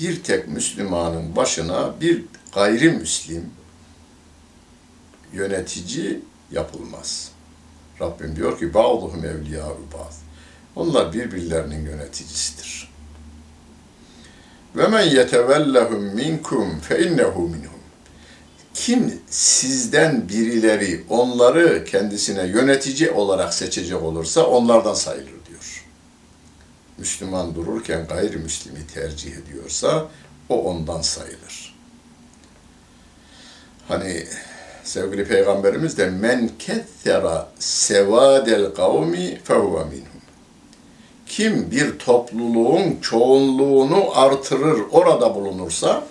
bir 0.00 0.22
tek 0.22 0.48
Müslümanın 0.48 1.36
başına 1.36 2.00
bir 2.00 2.24
gayrimüslim 2.54 3.50
yönetici 5.32 6.20
yapılmaz. 6.50 7.30
Rabbim 8.00 8.36
diyor 8.36 8.58
ki 8.58 8.74
ba'duhum 8.74 9.24
evliyâ'u 9.24 9.78
ba'd. 9.92 10.14
Onlar 10.76 11.12
birbirlerinin 11.12 11.84
yöneticisidir. 11.84 12.89
Ve 14.76 14.86
men 14.86 15.02
yetevellehum 15.02 16.02
minkum 16.02 16.80
fe 16.80 17.02
innehu 17.06 17.40
minhum. 17.40 17.80
Kim 18.74 19.20
sizden 19.30 20.28
birileri 20.28 21.04
onları 21.08 21.84
kendisine 21.84 22.46
yönetici 22.46 23.10
olarak 23.10 23.54
seçecek 23.54 24.02
olursa 24.02 24.46
onlardan 24.46 24.94
sayılır 24.94 25.26
diyor. 25.48 25.84
Müslüman 26.98 27.54
dururken 27.54 28.06
gayrimüslimi 28.06 28.86
tercih 28.86 29.32
ediyorsa 29.36 30.08
o 30.48 30.62
ondan 30.62 31.00
sayılır. 31.02 31.74
Hani 33.88 34.26
sevgili 34.84 35.24
peygamberimiz 35.24 35.98
de 35.98 36.10
men 36.10 36.50
kethera 36.58 37.48
sevadel 37.58 38.74
kavmi 38.74 39.40
fehuve 39.44 39.84
minhum. 39.84 40.19
Kim 41.30 41.70
bir 41.70 41.98
topluluğun 41.98 43.00
çoğunluğunu 43.02 44.18
artırır, 44.20 44.82
orada 44.90 45.34
bulunursa 45.34 46.04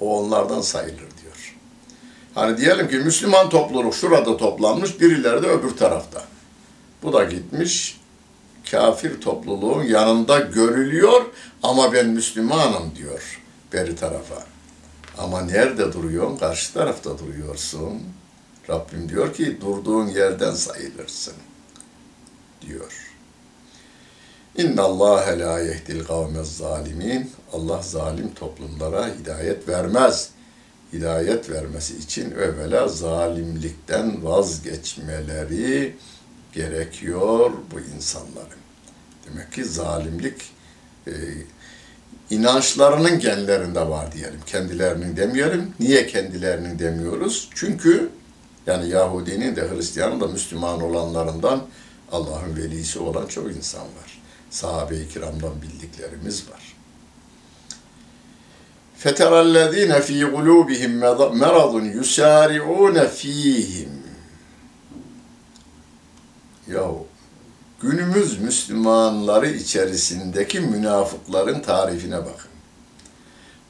o 0.00 0.20
onlardan 0.20 0.60
sayılır 0.60 0.98
diyor. 0.98 1.56
Hani 2.34 2.56
diyelim 2.56 2.88
ki 2.88 2.96
Müslüman 2.96 3.48
topluluk 3.48 3.94
şurada 3.94 4.36
toplanmış, 4.36 5.00
birileri 5.00 5.42
de 5.42 5.46
öbür 5.46 5.76
tarafta. 5.76 6.24
Bu 7.02 7.12
da 7.12 7.24
gitmiş 7.24 8.00
kafir 8.70 9.20
topluluğun 9.20 9.82
yanında 9.82 10.38
görülüyor 10.38 11.22
ama 11.62 11.92
ben 11.92 12.06
Müslümanım 12.06 12.92
diyor 12.96 13.40
beri 13.72 13.96
tarafa. 13.96 14.44
Ama 15.18 15.40
nerede 15.40 15.92
duruyorsun? 15.92 16.36
Karşı 16.36 16.72
tarafta 16.72 17.18
duruyorsun. 17.18 18.02
Rabbim 18.70 19.08
diyor 19.08 19.34
ki 19.34 19.60
durduğun 19.60 20.06
yerden 20.06 20.54
sayılırsın 20.54 21.34
diyor. 22.62 23.11
İnna 24.58 24.82
Allah 24.82 25.38
la 25.38 25.60
yehdil 25.60 26.04
kavmez 26.04 26.56
zalimin. 26.56 27.30
Allah 27.52 27.82
zalim 27.82 28.34
toplumlara 28.34 29.08
hidayet 29.08 29.68
vermez. 29.68 30.30
Hidayet 30.92 31.50
vermesi 31.50 31.96
için 31.96 32.30
evvela 32.30 32.88
zalimlikten 32.88 34.24
vazgeçmeleri 34.24 35.96
gerekiyor 36.52 37.50
bu 37.74 37.80
insanların. 37.80 38.62
Demek 39.26 39.52
ki 39.52 39.64
zalimlik 39.64 40.42
e, 41.06 41.12
inançlarının 42.30 43.18
genlerinde 43.18 43.88
var 43.88 44.12
diyelim. 44.12 44.40
Kendilerinin 44.46 45.16
demeyelim. 45.16 45.74
Niye 45.80 46.06
kendilerinin 46.06 46.78
demiyoruz? 46.78 47.48
Çünkü 47.54 48.10
yani 48.66 48.88
Yahudinin 48.88 49.56
de 49.56 49.68
Hristiyanın 49.70 50.20
da 50.20 50.26
Müslüman 50.26 50.82
olanlarından 50.82 51.62
Allah'ın 52.12 52.56
velisi 52.56 52.98
olan 52.98 53.26
çok 53.26 53.56
insan 53.56 53.82
var 53.82 54.21
Sahabe-i 54.51 55.09
kiramdan 55.09 55.61
bildiklerimiz 55.61 56.49
var. 56.49 56.75
فَتَرَى 59.03 59.39
الَّذ۪ينَ 59.47 59.91
ف۪ي 60.07 60.19
قُلُوبِهِمْ 60.35 60.91
مَرَضٌ 61.43 61.73
يُسَارِعُونَ 61.99 62.97
ف۪يهِمْ 63.07 63.89
Yahu 66.67 67.07
günümüz 67.81 68.39
Müslümanları 68.39 69.49
içerisindeki 69.49 70.59
münafıkların 70.59 71.59
tarifine 71.59 72.17
bakın. 72.17 72.51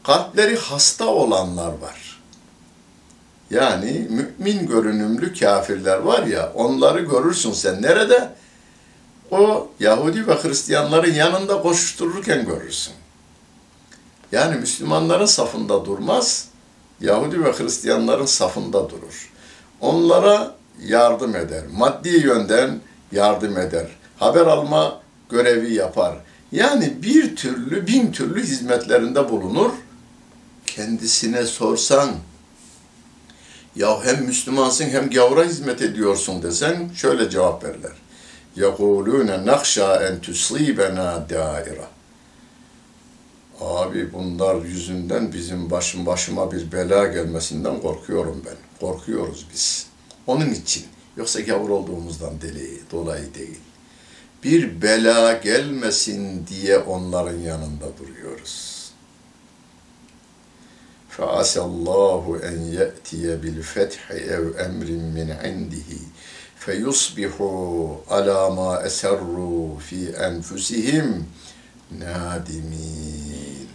Kalpleri 0.03 0.57
hasta 0.57 1.05
olanlar 1.05 1.71
var. 1.77 2.21
Yani 3.49 4.07
mümin 4.09 4.67
görünümlü 4.67 5.33
kafirler 5.33 5.97
var 5.97 6.23
ya, 6.23 6.51
onları 6.53 6.99
görürsün 6.99 7.51
sen 7.51 7.81
nerede? 7.81 8.33
O 9.32 9.68
Yahudi 9.80 10.26
ve 10.26 10.34
Hristiyanların 10.34 11.14
yanında 11.14 11.62
koşuştururken 11.62 12.46
görürsün. 12.46 12.94
Yani 14.32 14.56
Müslümanların 14.56 15.26
safında 15.26 15.84
durmaz, 15.84 16.48
Yahudi 17.00 17.44
ve 17.44 17.52
Hristiyanların 17.52 18.26
safında 18.26 18.90
durur. 18.90 19.30
Onlara 19.80 20.54
yardım 20.82 21.36
eder. 21.36 21.64
Maddi 21.72 22.08
yönden 22.08 22.80
yardım 23.12 23.58
eder 23.58 23.86
haber 24.22 24.46
alma 24.46 25.00
görevi 25.30 25.74
yapar. 25.74 26.16
Yani 26.52 27.02
bir 27.02 27.36
türlü, 27.36 27.86
bin 27.86 28.12
türlü 28.12 28.42
hizmetlerinde 28.42 29.30
bulunur. 29.30 29.70
Kendisine 30.66 31.46
sorsan, 31.46 32.10
ya 33.76 34.04
hem 34.04 34.24
Müslümansın 34.24 34.84
hem 34.84 35.10
gavura 35.10 35.44
hizmet 35.44 35.82
ediyorsun 35.82 36.42
desen 36.42 36.90
şöyle 36.94 37.30
cevap 37.30 37.64
verirler. 37.64 38.01
يَقُولُونَ 38.57 39.29
نَخْشَى 39.49 39.89
اَنْ 40.07 40.13
تُصِيبَنَا 40.25 41.07
دَائِرَةً 41.29 41.87
Abi 43.61 44.13
bunlar 44.13 44.65
yüzünden 44.65 45.33
bizim 45.33 45.71
başım 45.71 46.05
başıma 46.05 46.51
bir 46.51 46.71
bela 46.71 47.07
gelmesinden 47.07 47.81
korkuyorum 47.81 48.41
ben. 48.45 48.55
Korkuyoruz 48.79 49.47
biz. 49.53 49.87
Onun 50.27 50.49
için. 50.49 50.85
Yoksa 51.17 51.39
gavur 51.39 51.69
olduğumuzdan 51.69 52.41
deli, 52.41 52.91
dolayı 52.91 53.33
değil 53.33 53.59
bir 54.43 54.81
bela 54.81 55.33
gelmesin 55.33 56.47
diye 56.47 56.77
onların 56.77 57.39
yanında 57.39 57.85
duruyoruz. 57.99 58.77
فَعَسَ 61.17 61.53
اللّٰهُ 61.57 62.23
اَنْ 62.49 62.57
يَأْتِيَ 62.79 63.23
بِالْفَتْحِ 63.41 64.03
اَوْ 64.35 64.43
اَمْرٍ 64.67 64.87
مِّنْ 65.17 65.29
عِنْدِهِ 65.43 65.89
feyusbihu 66.66 68.04
ala 68.10 68.50
ma 68.50 68.82
eserru 68.82 69.78
fi 69.78 70.08
enfusihim 70.08 71.26
nadimin. 71.98 73.68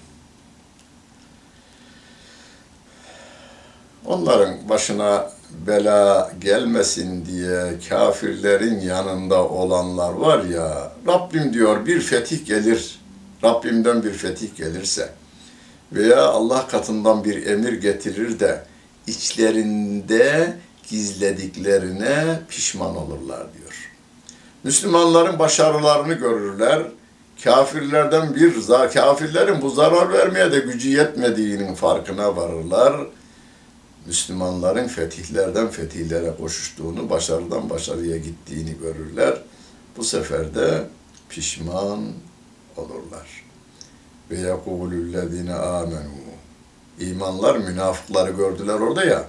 Onların 4.05 4.69
başına 4.69 5.31
bela 5.67 6.31
gelmesin 6.41 7.25
diye 7.25 7.73
kafirlerin 7.89 8.79
yanında 8.79 9.49
olanlar 9.49 10.13
var 10.13 10.43
ya, 10.43 10.91
Rabbim 11.07 11.53
diyor 11.53 11.85
bir 11.85 12.01
fetih 12.01 12.45
gelir, 12.45 12.99
Rabbimden 13.43 14.03
bir 14.03 14.13
fetih 14.13 14.55
gelirse 14.55 15.09
veya 15.91 16.21
Allah 16.25 16.67
katından 16.67 17.23
bir 17.23 17.45
emir 17.45 17.73
getirir 17.73 18.39
de 18.39 18.63
içlerinde 19.07 20.57
gizlediklerine 20.89 22.39
pişman 22.49 22.95
olurlar 22.95 23.47
diyor. 23.53 23.91
Müslümanların 24.63 25.39
başarılarını 25.39 26.13
görürler, 26.13 26.83
kafirlerden 27.43 28.35
bir, 28.35 28.53
kafirlerin 28.93 29.61
bu 29.61 29.69
zarar 29.69 30.13
vermeye 30.13 30.51
de 30.51 30.59
gücü 30.59 30.89
yetmediğinin 30.89 31.75
farkına 31.75 32.35
varırlar 32.35 33.07
Müslümanların 34.07 34.87
fetihlerden 34.87 35.67
fetihlere 35.67 36.35
koşuştuğunu, 36.35 37.09
başarıdan 37.09 37.69
başarıya 37.69 38.17
gittiğini 38.17 38.77
görürler. 38.81 39.41
Bu 39.97 40.03
sefer 40.03 40.55
de 40.55 40.83
pişman 41.29 42.03
olurlar. 42.77 43.43
Ve 44.31 44.39
yekulüllezine 44.39 45.53
amenu. 45.53 46.09
İmanlar 46.99 47.57
münafıkları 47.57 48.31
gördüler 48.31 48.73
orada 48.73 49.03
ya. 49.03 49.27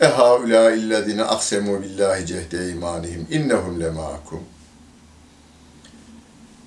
Ehaulâ 0.00 0.70
illezine 0.70 1.24
aksemu 1.24 1.82
billahi 1.82 2.26
cehde 2.26 2.68
imanihim 2.68 3.26
innehum 3.30 3.80
lemâkum. 3.80 4.40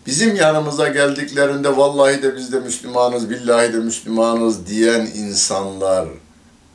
Bizim 0.05 0.35
yanımıza 0.35 0.87
geldiklerinde 0.87 1.77
vallahi 1.77 2.23
de 2.23 2.35
biz 2.35 2.51
de 2.53 2.59
Müslümanız, 2.59 3.29
billahi 3.29 3.73
de 3.73 3.77
Müslümanız 3.77 4.67
diyen 4.67 4.99
insanlar, 4.99 6.09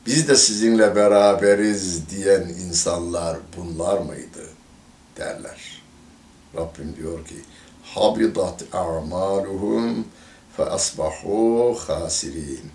biz 0.05 0.27
de 0.27 0.35
sizinle 0.35 0.95
beraberiz 0.95 2.09
diyen 2.09 2.41
insanlar 2.41 3.37
bunlar 3.57 3.97
mıydı 3.97 4.49
derler. 5.17 5.81
Rabbim 6.55 6.95
diyor 6.97 7.25
ki, 7.25 7.35
habidat 7.83 8.63
a'maluhum 8.73 10.05
fe 10.57 10.63
asbahu 10.65 11.77
hasirin. 11.87 12.71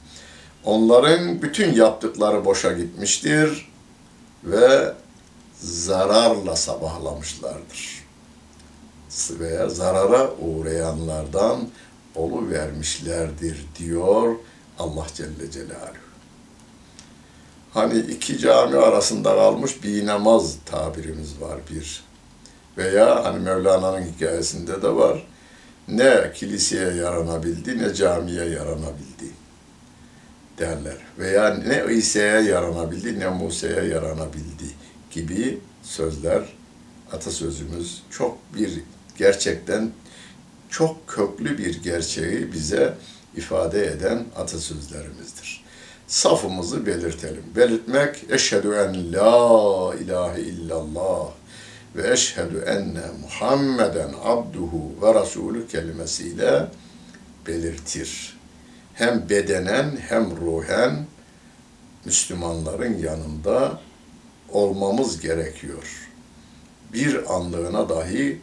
Onların 0.67 1.43
bütün 1.43 1.75
yaptıkları 1.75 2.45
boşa 2.45 2.73
gitmiştir 2.73 3.69
ve 4.45 4.95
zararla 5.61 6.57
sabahlamışlardır. 6.57 8.07
Veya 9.31 9.69
zarara 9.69 10.31
uğrayanlardan 10.31 11.69
olu 12.15 12.51
vermişlerdir 12.51 13.67
diyor 13.79 14.35
Allah 14.79 15.07
Celle 15.15 15.51
Celaluhu. 15.51 16.07
Hani 17.75 17.99
iki 17.99 18.39
cami 18.39 18.77
arasında 18.77 19.35
kalmış 19.35 19.83
bir 19.83 20.07
namaz 20.07 20.57
tabirimiz 20.67 21.41
var 21.41 21.59
bir. 21.71 22.05
Veya 22.79 23.25
hani 23.25 23.39
Mevlana'nın 23.39 24.03
hikayesinde 24.03 24.83
de 24.83 24.95
var. 24.95 25.27
Ne 25.89 26.33
kiliseye 26.35 26.95
yaranabildi 26.95 27.79
ne 27.79 27.95
camiye 27.95 28.45
yaranabildi 28.45 29.46
derler. 30.59 30.97
Veya 31.19 31.55
ne 31.55 31.95
İsa'ya 31.95 32.41
yaranabildi 32.41 33.21
ne 33.21 33.29
Musa'ya 33.29 33.83
yaranabildi 33.83 34.65
gibi 35.11 35.59
sözler 35.83 36.43
atasözümüz 37.13 38.03
çok 38.11 38.39
bir 38.55 38.83
gerçekten 39.19 39.91
çok 40.71 41.09
köklü 41.09 41.59
bir 41.59 41.83
gerçeği 41.83 42.53
bize 42.53 42.95
ifade 43.37 43.87
eden 43.87 44.25
atasözlerimizdir. 44.37 45.65
Safımızı 46.07 46.87
belirtelim. 46.87 47.43
Belirtmek 47.57 48.25
eşhedü 48.31 48.69
en 48.69 49.13
la 49.13 49.95
ilahe 49.95 50.41
illallah 50.41 51.31
ve 51.97 52.13
eşhedü 52.13 52.65
enne 52.67 53.05
Muhammeden 53.23 54.15
abduhu 54.25 54.93
ve 55.03 55.15
rasulü 55.15 55.69
kelimesiyle 55.69 56.67
belirtir. 57.47 58.36
Hem 58.97 59.29
bedenen 59.29 59.99
hem 60.09 60.37
ruhen 60.37 61.07
Müslümanların 62.05 62.99
yanında 62.99 63.81
olmamız 64.49 65.21
gerekiyor. 65.21 66.09
Bir 66.93 67.35
anlığına 67.35 67.89
dahi 67.89 68.41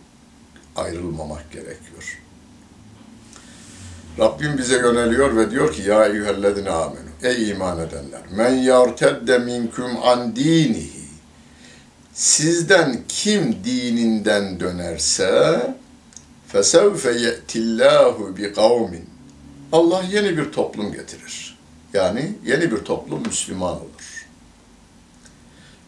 ayrılmamak 0.76 1.52
gerekiyor. 1.52 2.20
Rabbim 4.20 4.58
bize 4.58 4.78
yöneliyor 4.78 5.38
ve 5.38 5.52
diyor 5.52 5.74
ki 5.74 5.82
ya 5.82 6.06
eyyühellezine 6.06 6.70
amenu 6.70 7.10
ey 7.24 7.50
iman 7.50 7.80
edenler 7.80 8.22
men 8.32 8.54
yartedde 8.54 9.38
minkum 9.38 10.04
an 10.04 10.36
dinihi 10.36 11.04
sizden 12.14 13.00
kim 13.08 13.64
dininden 13.64 14.60
dönerse 14.60 15.62
fesevfe 16.48 17.12
ye'tillahu 17.12 18.38
bi 18.38 18.54
kavmin 18.54 19.13
Allah 19.74 20.04
yeni 20.04 20.38
bir 20.38 20.52
toplum 20.52 20.92
getirir. 20.92 21.58
Yani 21.94 22.36
yeni 22.46 22.72
bir 22.72 22.78
toplum 22.78 23.22
Müslüman 23.28 23.76
olur. 23.76 24.28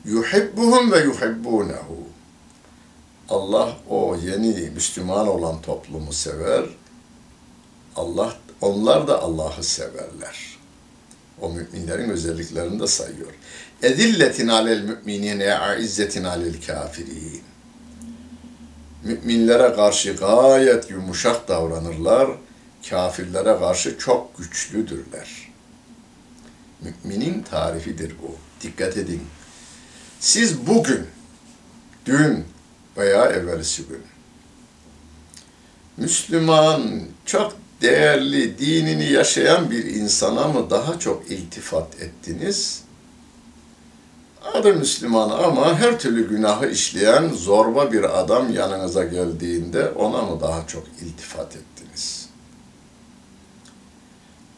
Yuhibbuhum 0.05 0.91
ve 0.91 0.99
yuhibbunehu. 0.99 1.97
Allah 3.29 3.77
o 3.89 4.15
yeni 4.15 4.69
Müslüman 4.69 5.27
olan 5.27 5.61
toplumu 5.61 6.13
sever. 6.13 6.65
Allah 7.95 8.35
onlar 8.61 9.07
da 9.07 9.21
Allah'ı 9.21 9.63
severler. 9.63 10.57
O 11.41 11.49
müminlerin 11.49 12.09
özelliklerini 12.09 12.79
de 12.79 12.87
sayıyor. 12.87 13.31
Edilletin 13.83 14.47
alel 14.47 14.81
müminine 14.81 15.53
aizzetin 15.53 16.23
alel 16.23 16.61
kafirin. 16.67 17.41
Müminlere 19.03 19.75
karşı 19.75 20.13
gayet 20.13 20.91
yumuşak 20.91 21.47
davranırlar. 21.47 22.29
Kafirlere 22.89 23.59
karşı 23.59 23.97
çok 23.97 24.37
güçlüdürler. 24.37 25.51
Müminin 26.81 27.43
tarifidir 27.43 28.15
bu. 28.23 28.35
Dikkat 28.61 28.97
edin. 28.97 29.21
Siz 30.19 30.67
bugün, 30.67 31.07
dün 32.05 32.45
veya 32.97 33.25
evvelsi 33.25 33.83
gün 33.87 34.01
Müslüman, 35.97 37.01
çok 37.25 37.53
değerli, 37.81 38.59
dinini 38.59 39.11
yaşayan 39.11 39.71
bir 39.71 39.85
insana 39.85 40.47
mı 40.47 40.69
daha 40.69 40.99
çok 40.99 41.31
iltifat 41.31 42.01
ettiniz? 42.01 42.83
Adı 44.53 44.73
Müslüman 44.73 45.29
ama 45.29 45.79
her 45.79 45.99
türlü 45.99 46.29
günahı 46.29 46.69
işleyen 46.69 47.29
zorba 47.29 47.91
bir 47.91 48.19
adam 48.19 48.53
yanınıza 48.53 49.03
geldiğinde 49.03 49.89
ona 49.89 50.21
mı 50.21 50.41
daha 50.41 50.67
çok 50.67 50.83
iltifat 51.01 51.47
ettiniz? 51.47 51.74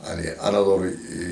Hani 0.07 0.33
Anadolu 0.41 0.87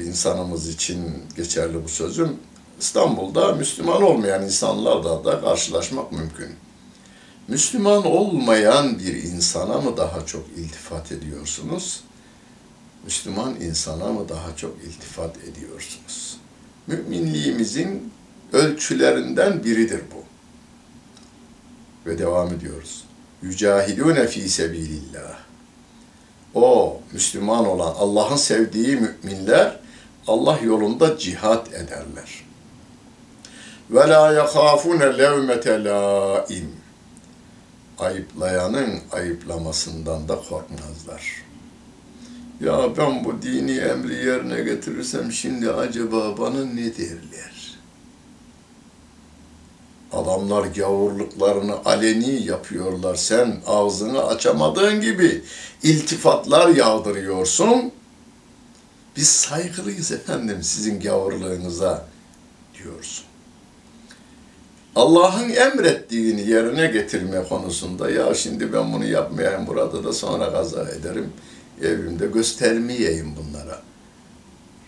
insanımız 0.08 0.70
için 0.70 1.24
geçerli 1.36 1.84
bu 1.84 1.90
sözüm. 1.90 2.38
İstanbul'da 2.80 3.54
Müslüman 3.54 4.02
olmayan 4.02 4.44
insanlarla 4.44 5.26
da 5.26 5.42
karşılaşmak 5.42 6.12
mümkün. 6.12 6.50
Müslüman 7.48 8.06
olmayan 8.06 9.00
bir 9.00 9.24
insana 9.24 9.82
mı 9.82 9.98
daha 9.98 10.26
çok 10.26 10.46
iltifat 10.58 11.12
ediyorsunuz? 11.12 12.04
Müslüman 13.06 13.56
insana 13.62 14.08
mı 14.08 14.30
daha 14.30 14.56
çok 14.56 14.84
iltifat 14.84 15.38
ediyorsunuz? 15.38 16.38
Müminliğimizin 16.88 18.14
ölçülerinden 18.54 19.64
biridir 19.64 20.02
bu. 20.16 20.24
Ve 22.10 22.18
devam 22.18 22.54
ediyoruz. 22.54 23.04
Yücahidune 23.42 24.28
fi 24.28 24.50
sebilillah. 24.50 25.40
O 26.56 27.02
Müslüman 27.16 27.66
olan 27.68 27.94
Allah'ın 28.00 28.36
sevdiği 28.36 28.96
müminler 28.96 29.80
Allah 30.28 30.60
yolunda 30.64 31.18
cihat 31.18 31.68
ederler. 31.68 32.46
Ve 33.90 34.10
la 34.10 34.34
yahafune 34.34 35.18
levmete 35.18 35.84
laim. 35.84 36.72
Ayıplayanın 38.00 39.00
ayıplamasından 39.12 40.28
da 40.28 40.36
korkmazlar. 40.50 41.44
Ya 42.62 42.98
ben 42.98 43.26
bu 43.26 43.42
dini 43.42 43.78
emri 43.78 44.16
yerine 44.16 44.62
getirirsem 44.62 45.32
şimdi 45.32 45.72
acaba 45.72 46.38
bana 46.38 46.66
ne 46.66 46.98
derler? 46.98 47.55
Adamlar 50.16 50.66
gavurluklarını 50.66 51.86
aleni 51.86 52.44
yapıyorlar. 52.46 53.16
Sen 53.16 53.62
ağzını 53.68 54.24
açamadığın 54.24 55.02
gibi 55.02 55.44
iltifatlar 55.84 56.70
yağdırıyorsun. 56.70 57.92
Biz 59.16 59.28
saygılıyız 59.28 60.12
efendim 60.12 60.58
sizin 60.64 61.00
gavurluğunuza 61.00 62.06
diyorsun. 62.78 63.26
Allah'ın 64.96 65.50
emrettiğini 65.50 66.50
yerine 66.50 66.88
getirme 66.88 67.44
konusunda 67.44 68.10
ya 68.10 68.34
şimdi 68.34 68.74
ben 68.74 68.94
bunu 68.94 69.06
yapmayayım 69.06 69.68
burada 69.68 70.04
da 70.04 70.14
sonra 70.14 70.52
kaza 70.52 70.90
ederim. 70.90 71.34
Evimde 71.82 72.28
göstermeyeyim 72.28 73.34
bunlara. 73.38 73.82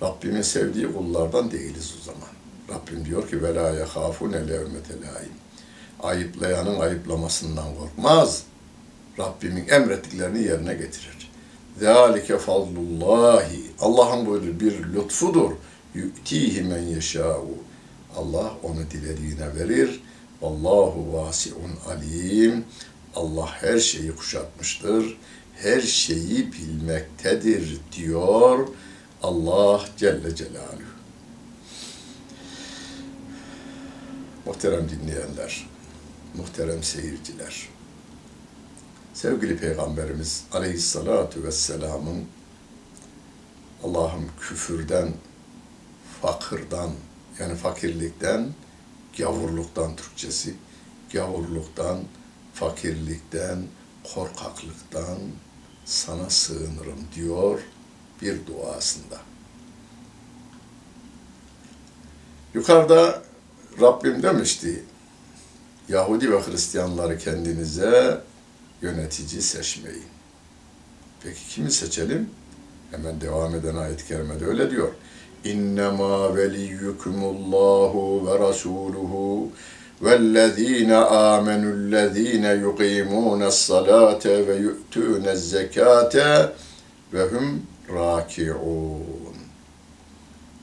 Rabbimin 0.01 0.41
sevdiği 0.41 0.93
kullardan 0.93 1.51
değiliz 1.51 1.95
o 2.01 2.05
zaman. 2.05 2.29
Rabbim 2.69 3.05
diyor 3.05 3.29
ki 3.29 3.43
vela 3.43 3.69
yehafune 3.69 4.47
levmete 4.47 4.93
laim. 4.93 5.33
Ayıplayanın 5.99 6.79
ayıplamasından 6.79 7.75
korkmaz. 7.79 8.43
Rabbimin 9.19 9.67
emrettiklerini 9.67 10.43
yerine 10.43 10.73
getirir. 10.73 11.31
Zalike 11.79 12.37
fadlullahi. 12.37 13.61
Allah'ın 13.79 14.31
böyle 14.31 14.59
bir 14.59 14.93
lütfudur. 14.93 15.51
Yu'tihi 15.95 16.61
men 16.61 16.81
yeşâ'u. 16.81 17.57
Allah 18.15 18.53
onu 18.63 18.91
dilediğine 18.91 19.55
verir. 19.55 20.01
Allahu 20.41 21.13
vasiun 21.13 21.71
alim. 21.87 22.65
Allah 23.15 23.47
her 23.61 23.79
şeyi 23.79 24.15
kuşatmıştır. 24.15 25.17
Her 25.55 25.81
şeyi 25.81 26.53
bilmektedir 26.53 27.77
diyor 27.97 28.67
Allah 29.23 29.81
Celle 29.97 30.35
Celaluhu. 30.35 30.86
Muhterem 34.47 34.89
dinleyenler, 34.89 35.67
muhterem 36.33 36.83
seyirciler. 36.83 37.69
Sevgili 39.13 39.57
Peygamberimiz 39.57 40.43
Aleyhissalatu 40.51 41.43
Vesselam'ın 41.43 42.25
Allah'ım 43.83 44.29
küfürden, 44.41 45.13
fakırdan, 46.21 46.91
yani 47.39 47.55
fakirlikten, 47.55 48.53
gavurluktan 49.17 49.95
Türkçesi, 49.95 50.55
gavurluktan, 51.13 52.03
fakirlikten, 52.53 53.63
korkaklıktan 54.13 55.17
sana 55.85 56.29
sığınırım 56.29 56.99
diyor 57.15 57.59
bir 58.21 58.47
duasında. 58.47 59.17
Yukarıda 62.53 63.27
Rabbim 63.81 64.23
demişti, 64.23 64.83
Yahudi 65.89 66.31
ve 66.31 66.41
Hristiyanları 66.41 67.17
kendinize 67.17 68.21
yönetici 68.81 69.41
seçmeyin. 69.41 70.05
Peki 71.23 71.47
kimi 71.49 71.71
seçelim? 71.71 72.29
Hemen 72.91 73.21
devam 73.21 73.55
eden 73.55 73.75
ayet-i 73.75 74.07
kerimede 74.07 74.45
öyle 74.45 74.71
diyor. 74.71 74.89
İnnemâ 75.43 76.35
veliyyukumullahu 76.35 78.27
ve 78.27 78.31
rasûluhu 78.31 79.47
vellezîne 80.01 80.95
âmenüllezîne 80.95 82.53
yuqîmûne's-salâte 82.53 84.47
ve 84.47 84.55
yu'tûne'z-zekâte 84.55 86.51
ve 87.13 87.23
hum 87.23 87.61
râki'ûn. 87.89 89.35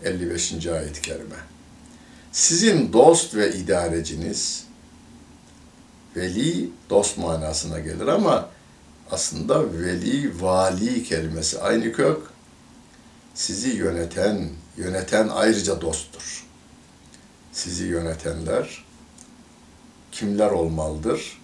55. 0.03 0.66
ayet-i 0.66 1.03
kerime. 1.03 1.53
Sizin 2.35 2.92
dost 2.92 3.35
ve 3.35 3.57
idareciniz, 3.57 4.64
veli 6.16 6.70
dost 6.90 7.18
manasına 7.18 7.79
gelir 7.79 8.07
ama 8.07 8.49
aslında 9.11 9.73
veli, 9.73 10.42
vali 10.42 11.05
kelimesi 11.05 11.61
aynı 11.61 11.92
kök. 11.92 12.18
Sizi 13.35 13.68
yöneten, 13.68 14.49
yöneten 14.77 15.29
ayrıca 15.29 15.81
dosttur. 15.81 16.47
Sizi 17.53 17.85
yönetenler 17.85 18.85
kimler 20.12 20.51
olmalıdır? 20.51 21.40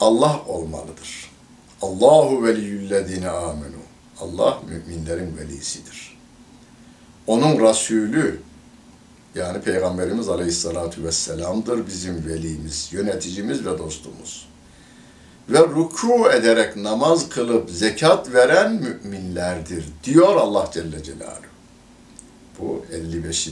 Allah 0.00 0.42
olmalıdır. 0.46 1.30
Allahu 1.82 2.44
veliyyüllezine 2.44 3.30
amenu. 3.30 3.82
Allah 4.20 4.62
müminlerin 4.68 5.36
velisidir. 5.36 6.18
Onun 7.26 7.68
Resulü 7.68 8.42
yani 9.34 9.60
Peygamberimiz 9.60 10.28
Aleyhisselatü 10.28 11.04
Vesselam'dır 11.04 11.86
bizim 11.86 12.26
velimiz, 12.26 12.88
yöneticimiz 12.92 13.66
ve 13.66 13.78
dostumuz. 13.78 14.48
Ve 15.48 15.58
ruku 15.58 16.30
ederek 16.30 16.76
namaz 16.76 17.28
kılıp 17.28 17.70
zekat 17.70 18.32
veren 18.32 18.72
müminlerdir 18.72 19.84
diyor 20.04 20.36
Allah 20.36 20.70
Celle 20.72 21.02
Celaluhu. 21.02 21.52
Bu 22.58 22.86
55. 22.92 23.48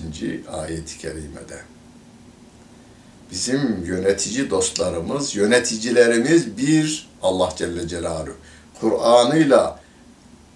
ayet-i 0.53 0.99
kerimede. 0.99 1.61
Bizim 3.31 3.85
yönetici 3.85 4.51
dostlarımız, 4.51 5.37
yöneticilerimiz 5.37 6.57
bir 6.57 7.09
Allah 7.23 7.53
Celle 7.57 7.89
Celaluhu. 7.89 8.37
Kur'an'ıyla 8.81 9.81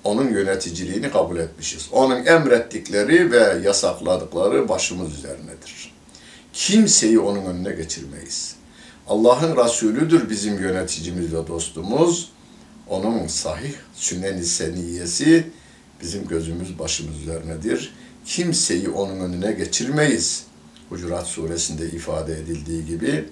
onun 0.05 0.31
yöneticiliğini 0.31 1.11
kabul 1.11 1.37
etmişiz. 1.37 1.89
Onun 1.93 2.27
emrettikleri 2.27 3.33
ve 3.33 3.61
yasakladıkları 3.65 4.69
başımız 4.69 5.19
üzerinedir. 5.19 5.93
Kimseyi 6.53 7.21
onun 7.21 7.45
önüne 7.45 7.73
geçirmeyiz. 7.73 8.57
Allah'ın 9.09 9.57
Resulüdür 9.57 10.31
bizim 10.31 10.59
yöneticimiz 10.59 11.35
ve 11.35 11.47
dostumuz. 11.47 12.31
Onun 12.89 13.27
sahih 13.27 13.73
sünnet-i 13.95 14.45
seniyesi 14.45 15.47
bizim 16.03 16.29
gözümüz 16.29 16.79
başımız 16.79 17.23
üzerinedir. 17.23 17.95
Kimseyi 18.27 18.89
onun 18.89 19.21
önüne 19.21 19.53
geçirmeyiz. 19.53 20.45
Hucurat 20.89 21.27
suresinde 21.27 21.87
ifade 21.87 22.33
edildiği 22.33 22.87
gibi 22.87 23.25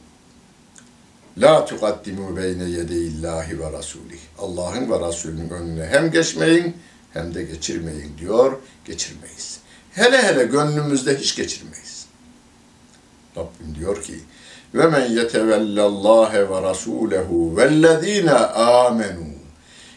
La 1.39 1.65
tukaddimu 1.65 2.37
beyne 2.37 2.65
yedeyillahi 2.65 3.61
ve 3.61 3.73
rasulih. 3.73 4.19
Allah'ın 4.39 4.91
ve 4.91 5.09
Resulünün 5.09 5.51
önüne 5.51 5.87
hem 5.87 6.11
geçmeyin 6.11 6.77
hem 7.13 7.35
de 7.35 7.43
geçirmeyin 7.43 8.19
diyor. 8.19 8.53
Geçirmeyiz. 8.85 9.59
Hele 9.91 10.23
hele 10.23 10.45
gönlümüzde 10.45 11.19
hiç 11.19 11.37
geçirmeyiz. 11.37 12.07
Rabbim 13.37 13.75
diyor 13.79 14.03
ki 14.03 14.15
ve 14.75 14.87
men 14.87 15.11
yetevellallâhe 15.11 16.49
ve 16.49 16.55
rasûlehu 16.55 17.57
vellezîne 17.57 18.31
âmenû. 18.57 19.33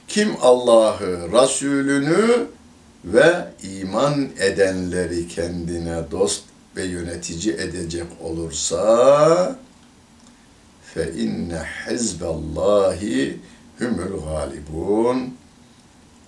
Kim 0.08 0.30
Allah'ı, 0.42 1.32
Resulünü 1.32 2.48
ve 3.06 3.48
iman 3.64 4.30
edenleri 4.40 5.28
kendine 5.28 6.12
dost 6.12 6.44
ve 6.76 6.84
yönetici 6.84 7.54
edecek 7.54 8.06
olursa 8.24 9.56
fe 10.96 11.12
inne 11.12 11.62
hizballahi 11.88 13.40
humul 13.80 14.22
galibun. 14.26 15.34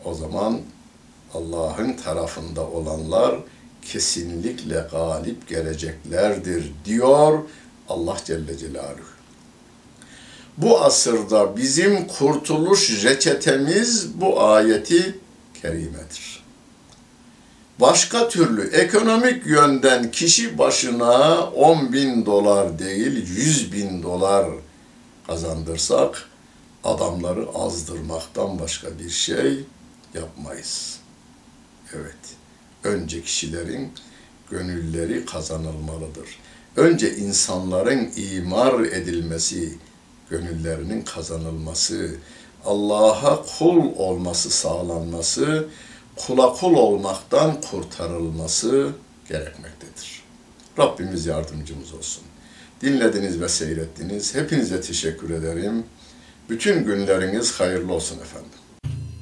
O 0.05 0.13
zaman 0.13 0.61
Allah'ın 1.33 1.93
tarafında 1.93 2.67
olanlar 2.67 3.39
kesinlikle 3.81 4.87
galip 4.91 5.47
geleceklerdir 5.47 6.71
diyor 6.85 7.39
Allah 7.89 8.17
Celle 8.25 8.57
Celaluhu. 8.57 9.17
Bu 10.57 10.81
asırda 10.81 11.57
bizim 11.57 12.07
kurtuluş 12.07 13.03
reçetemiz 13.03 14.21
bu 14.21 14.43
ayeti 14.43 15.19
kerimedir. 15.61 16.36
Başka 17.79 18.29
türlü 18.29 18.67
ekonomik 18.67 19.45
yönden 19.45 20.11
kişi 20.11 20.57
başına 20.57 21.43
10 21.43 21.93
bin 21.93 22.25
dolar 22.25 22.79
değil 22.79 23.27
100 23.29 23.73
bin 23.73 24.03
dolar 24.03 24.47
kazandırsak 25.27 26.29
adamları 26.83 27.47
azdırmaktan 27.55 28.59
başka 28.59 28.99
bir 28.99 29.09
şey 29.09 29.59
yapmayız. 30.13 30.99
Evet, 31.93 32.35
önce 32.83 33.21
kişilerin 33.21 33.91
gönülleri 34.51 35.25
kazanılmalıdır. 35.25 36.39
Önce 36.75 37.15
insanların 37.15 38.11
imar 38.15 38.79
edilmesi, 38.79 39.77
gönüllerinin 40.29 41.01
kazanılması, 41.01 42.15
Allah'a 42.65 43.45
kul 43.59 43.95
olması 43.95 44.49
sağlanması, 44.49 45.67
kula 46.17 46.53
kul 46.53 46.73
olmaktan 46.73 47.61
kurtarılması 47.61 48.91
gerekmektedir. 49.29 50.23
Rabbimiz 50.79 51.25
yardımcımız 51.25 51.93
olsun. 51.93 52.23
Dinlediniz 52.81 53.41
ve 53.41 53.49
seyrettiniz. 53.49 54.35
Hepinize 54.35 54.81
teşekkür 54.81 55.29
ederim. 55.29 55.85
Bütün 56.49 56.83
günleriniz 56.83 57.59
hayırlı 57.59 57.93
olsun 57.93 58.19
efendim. 58.19 58.56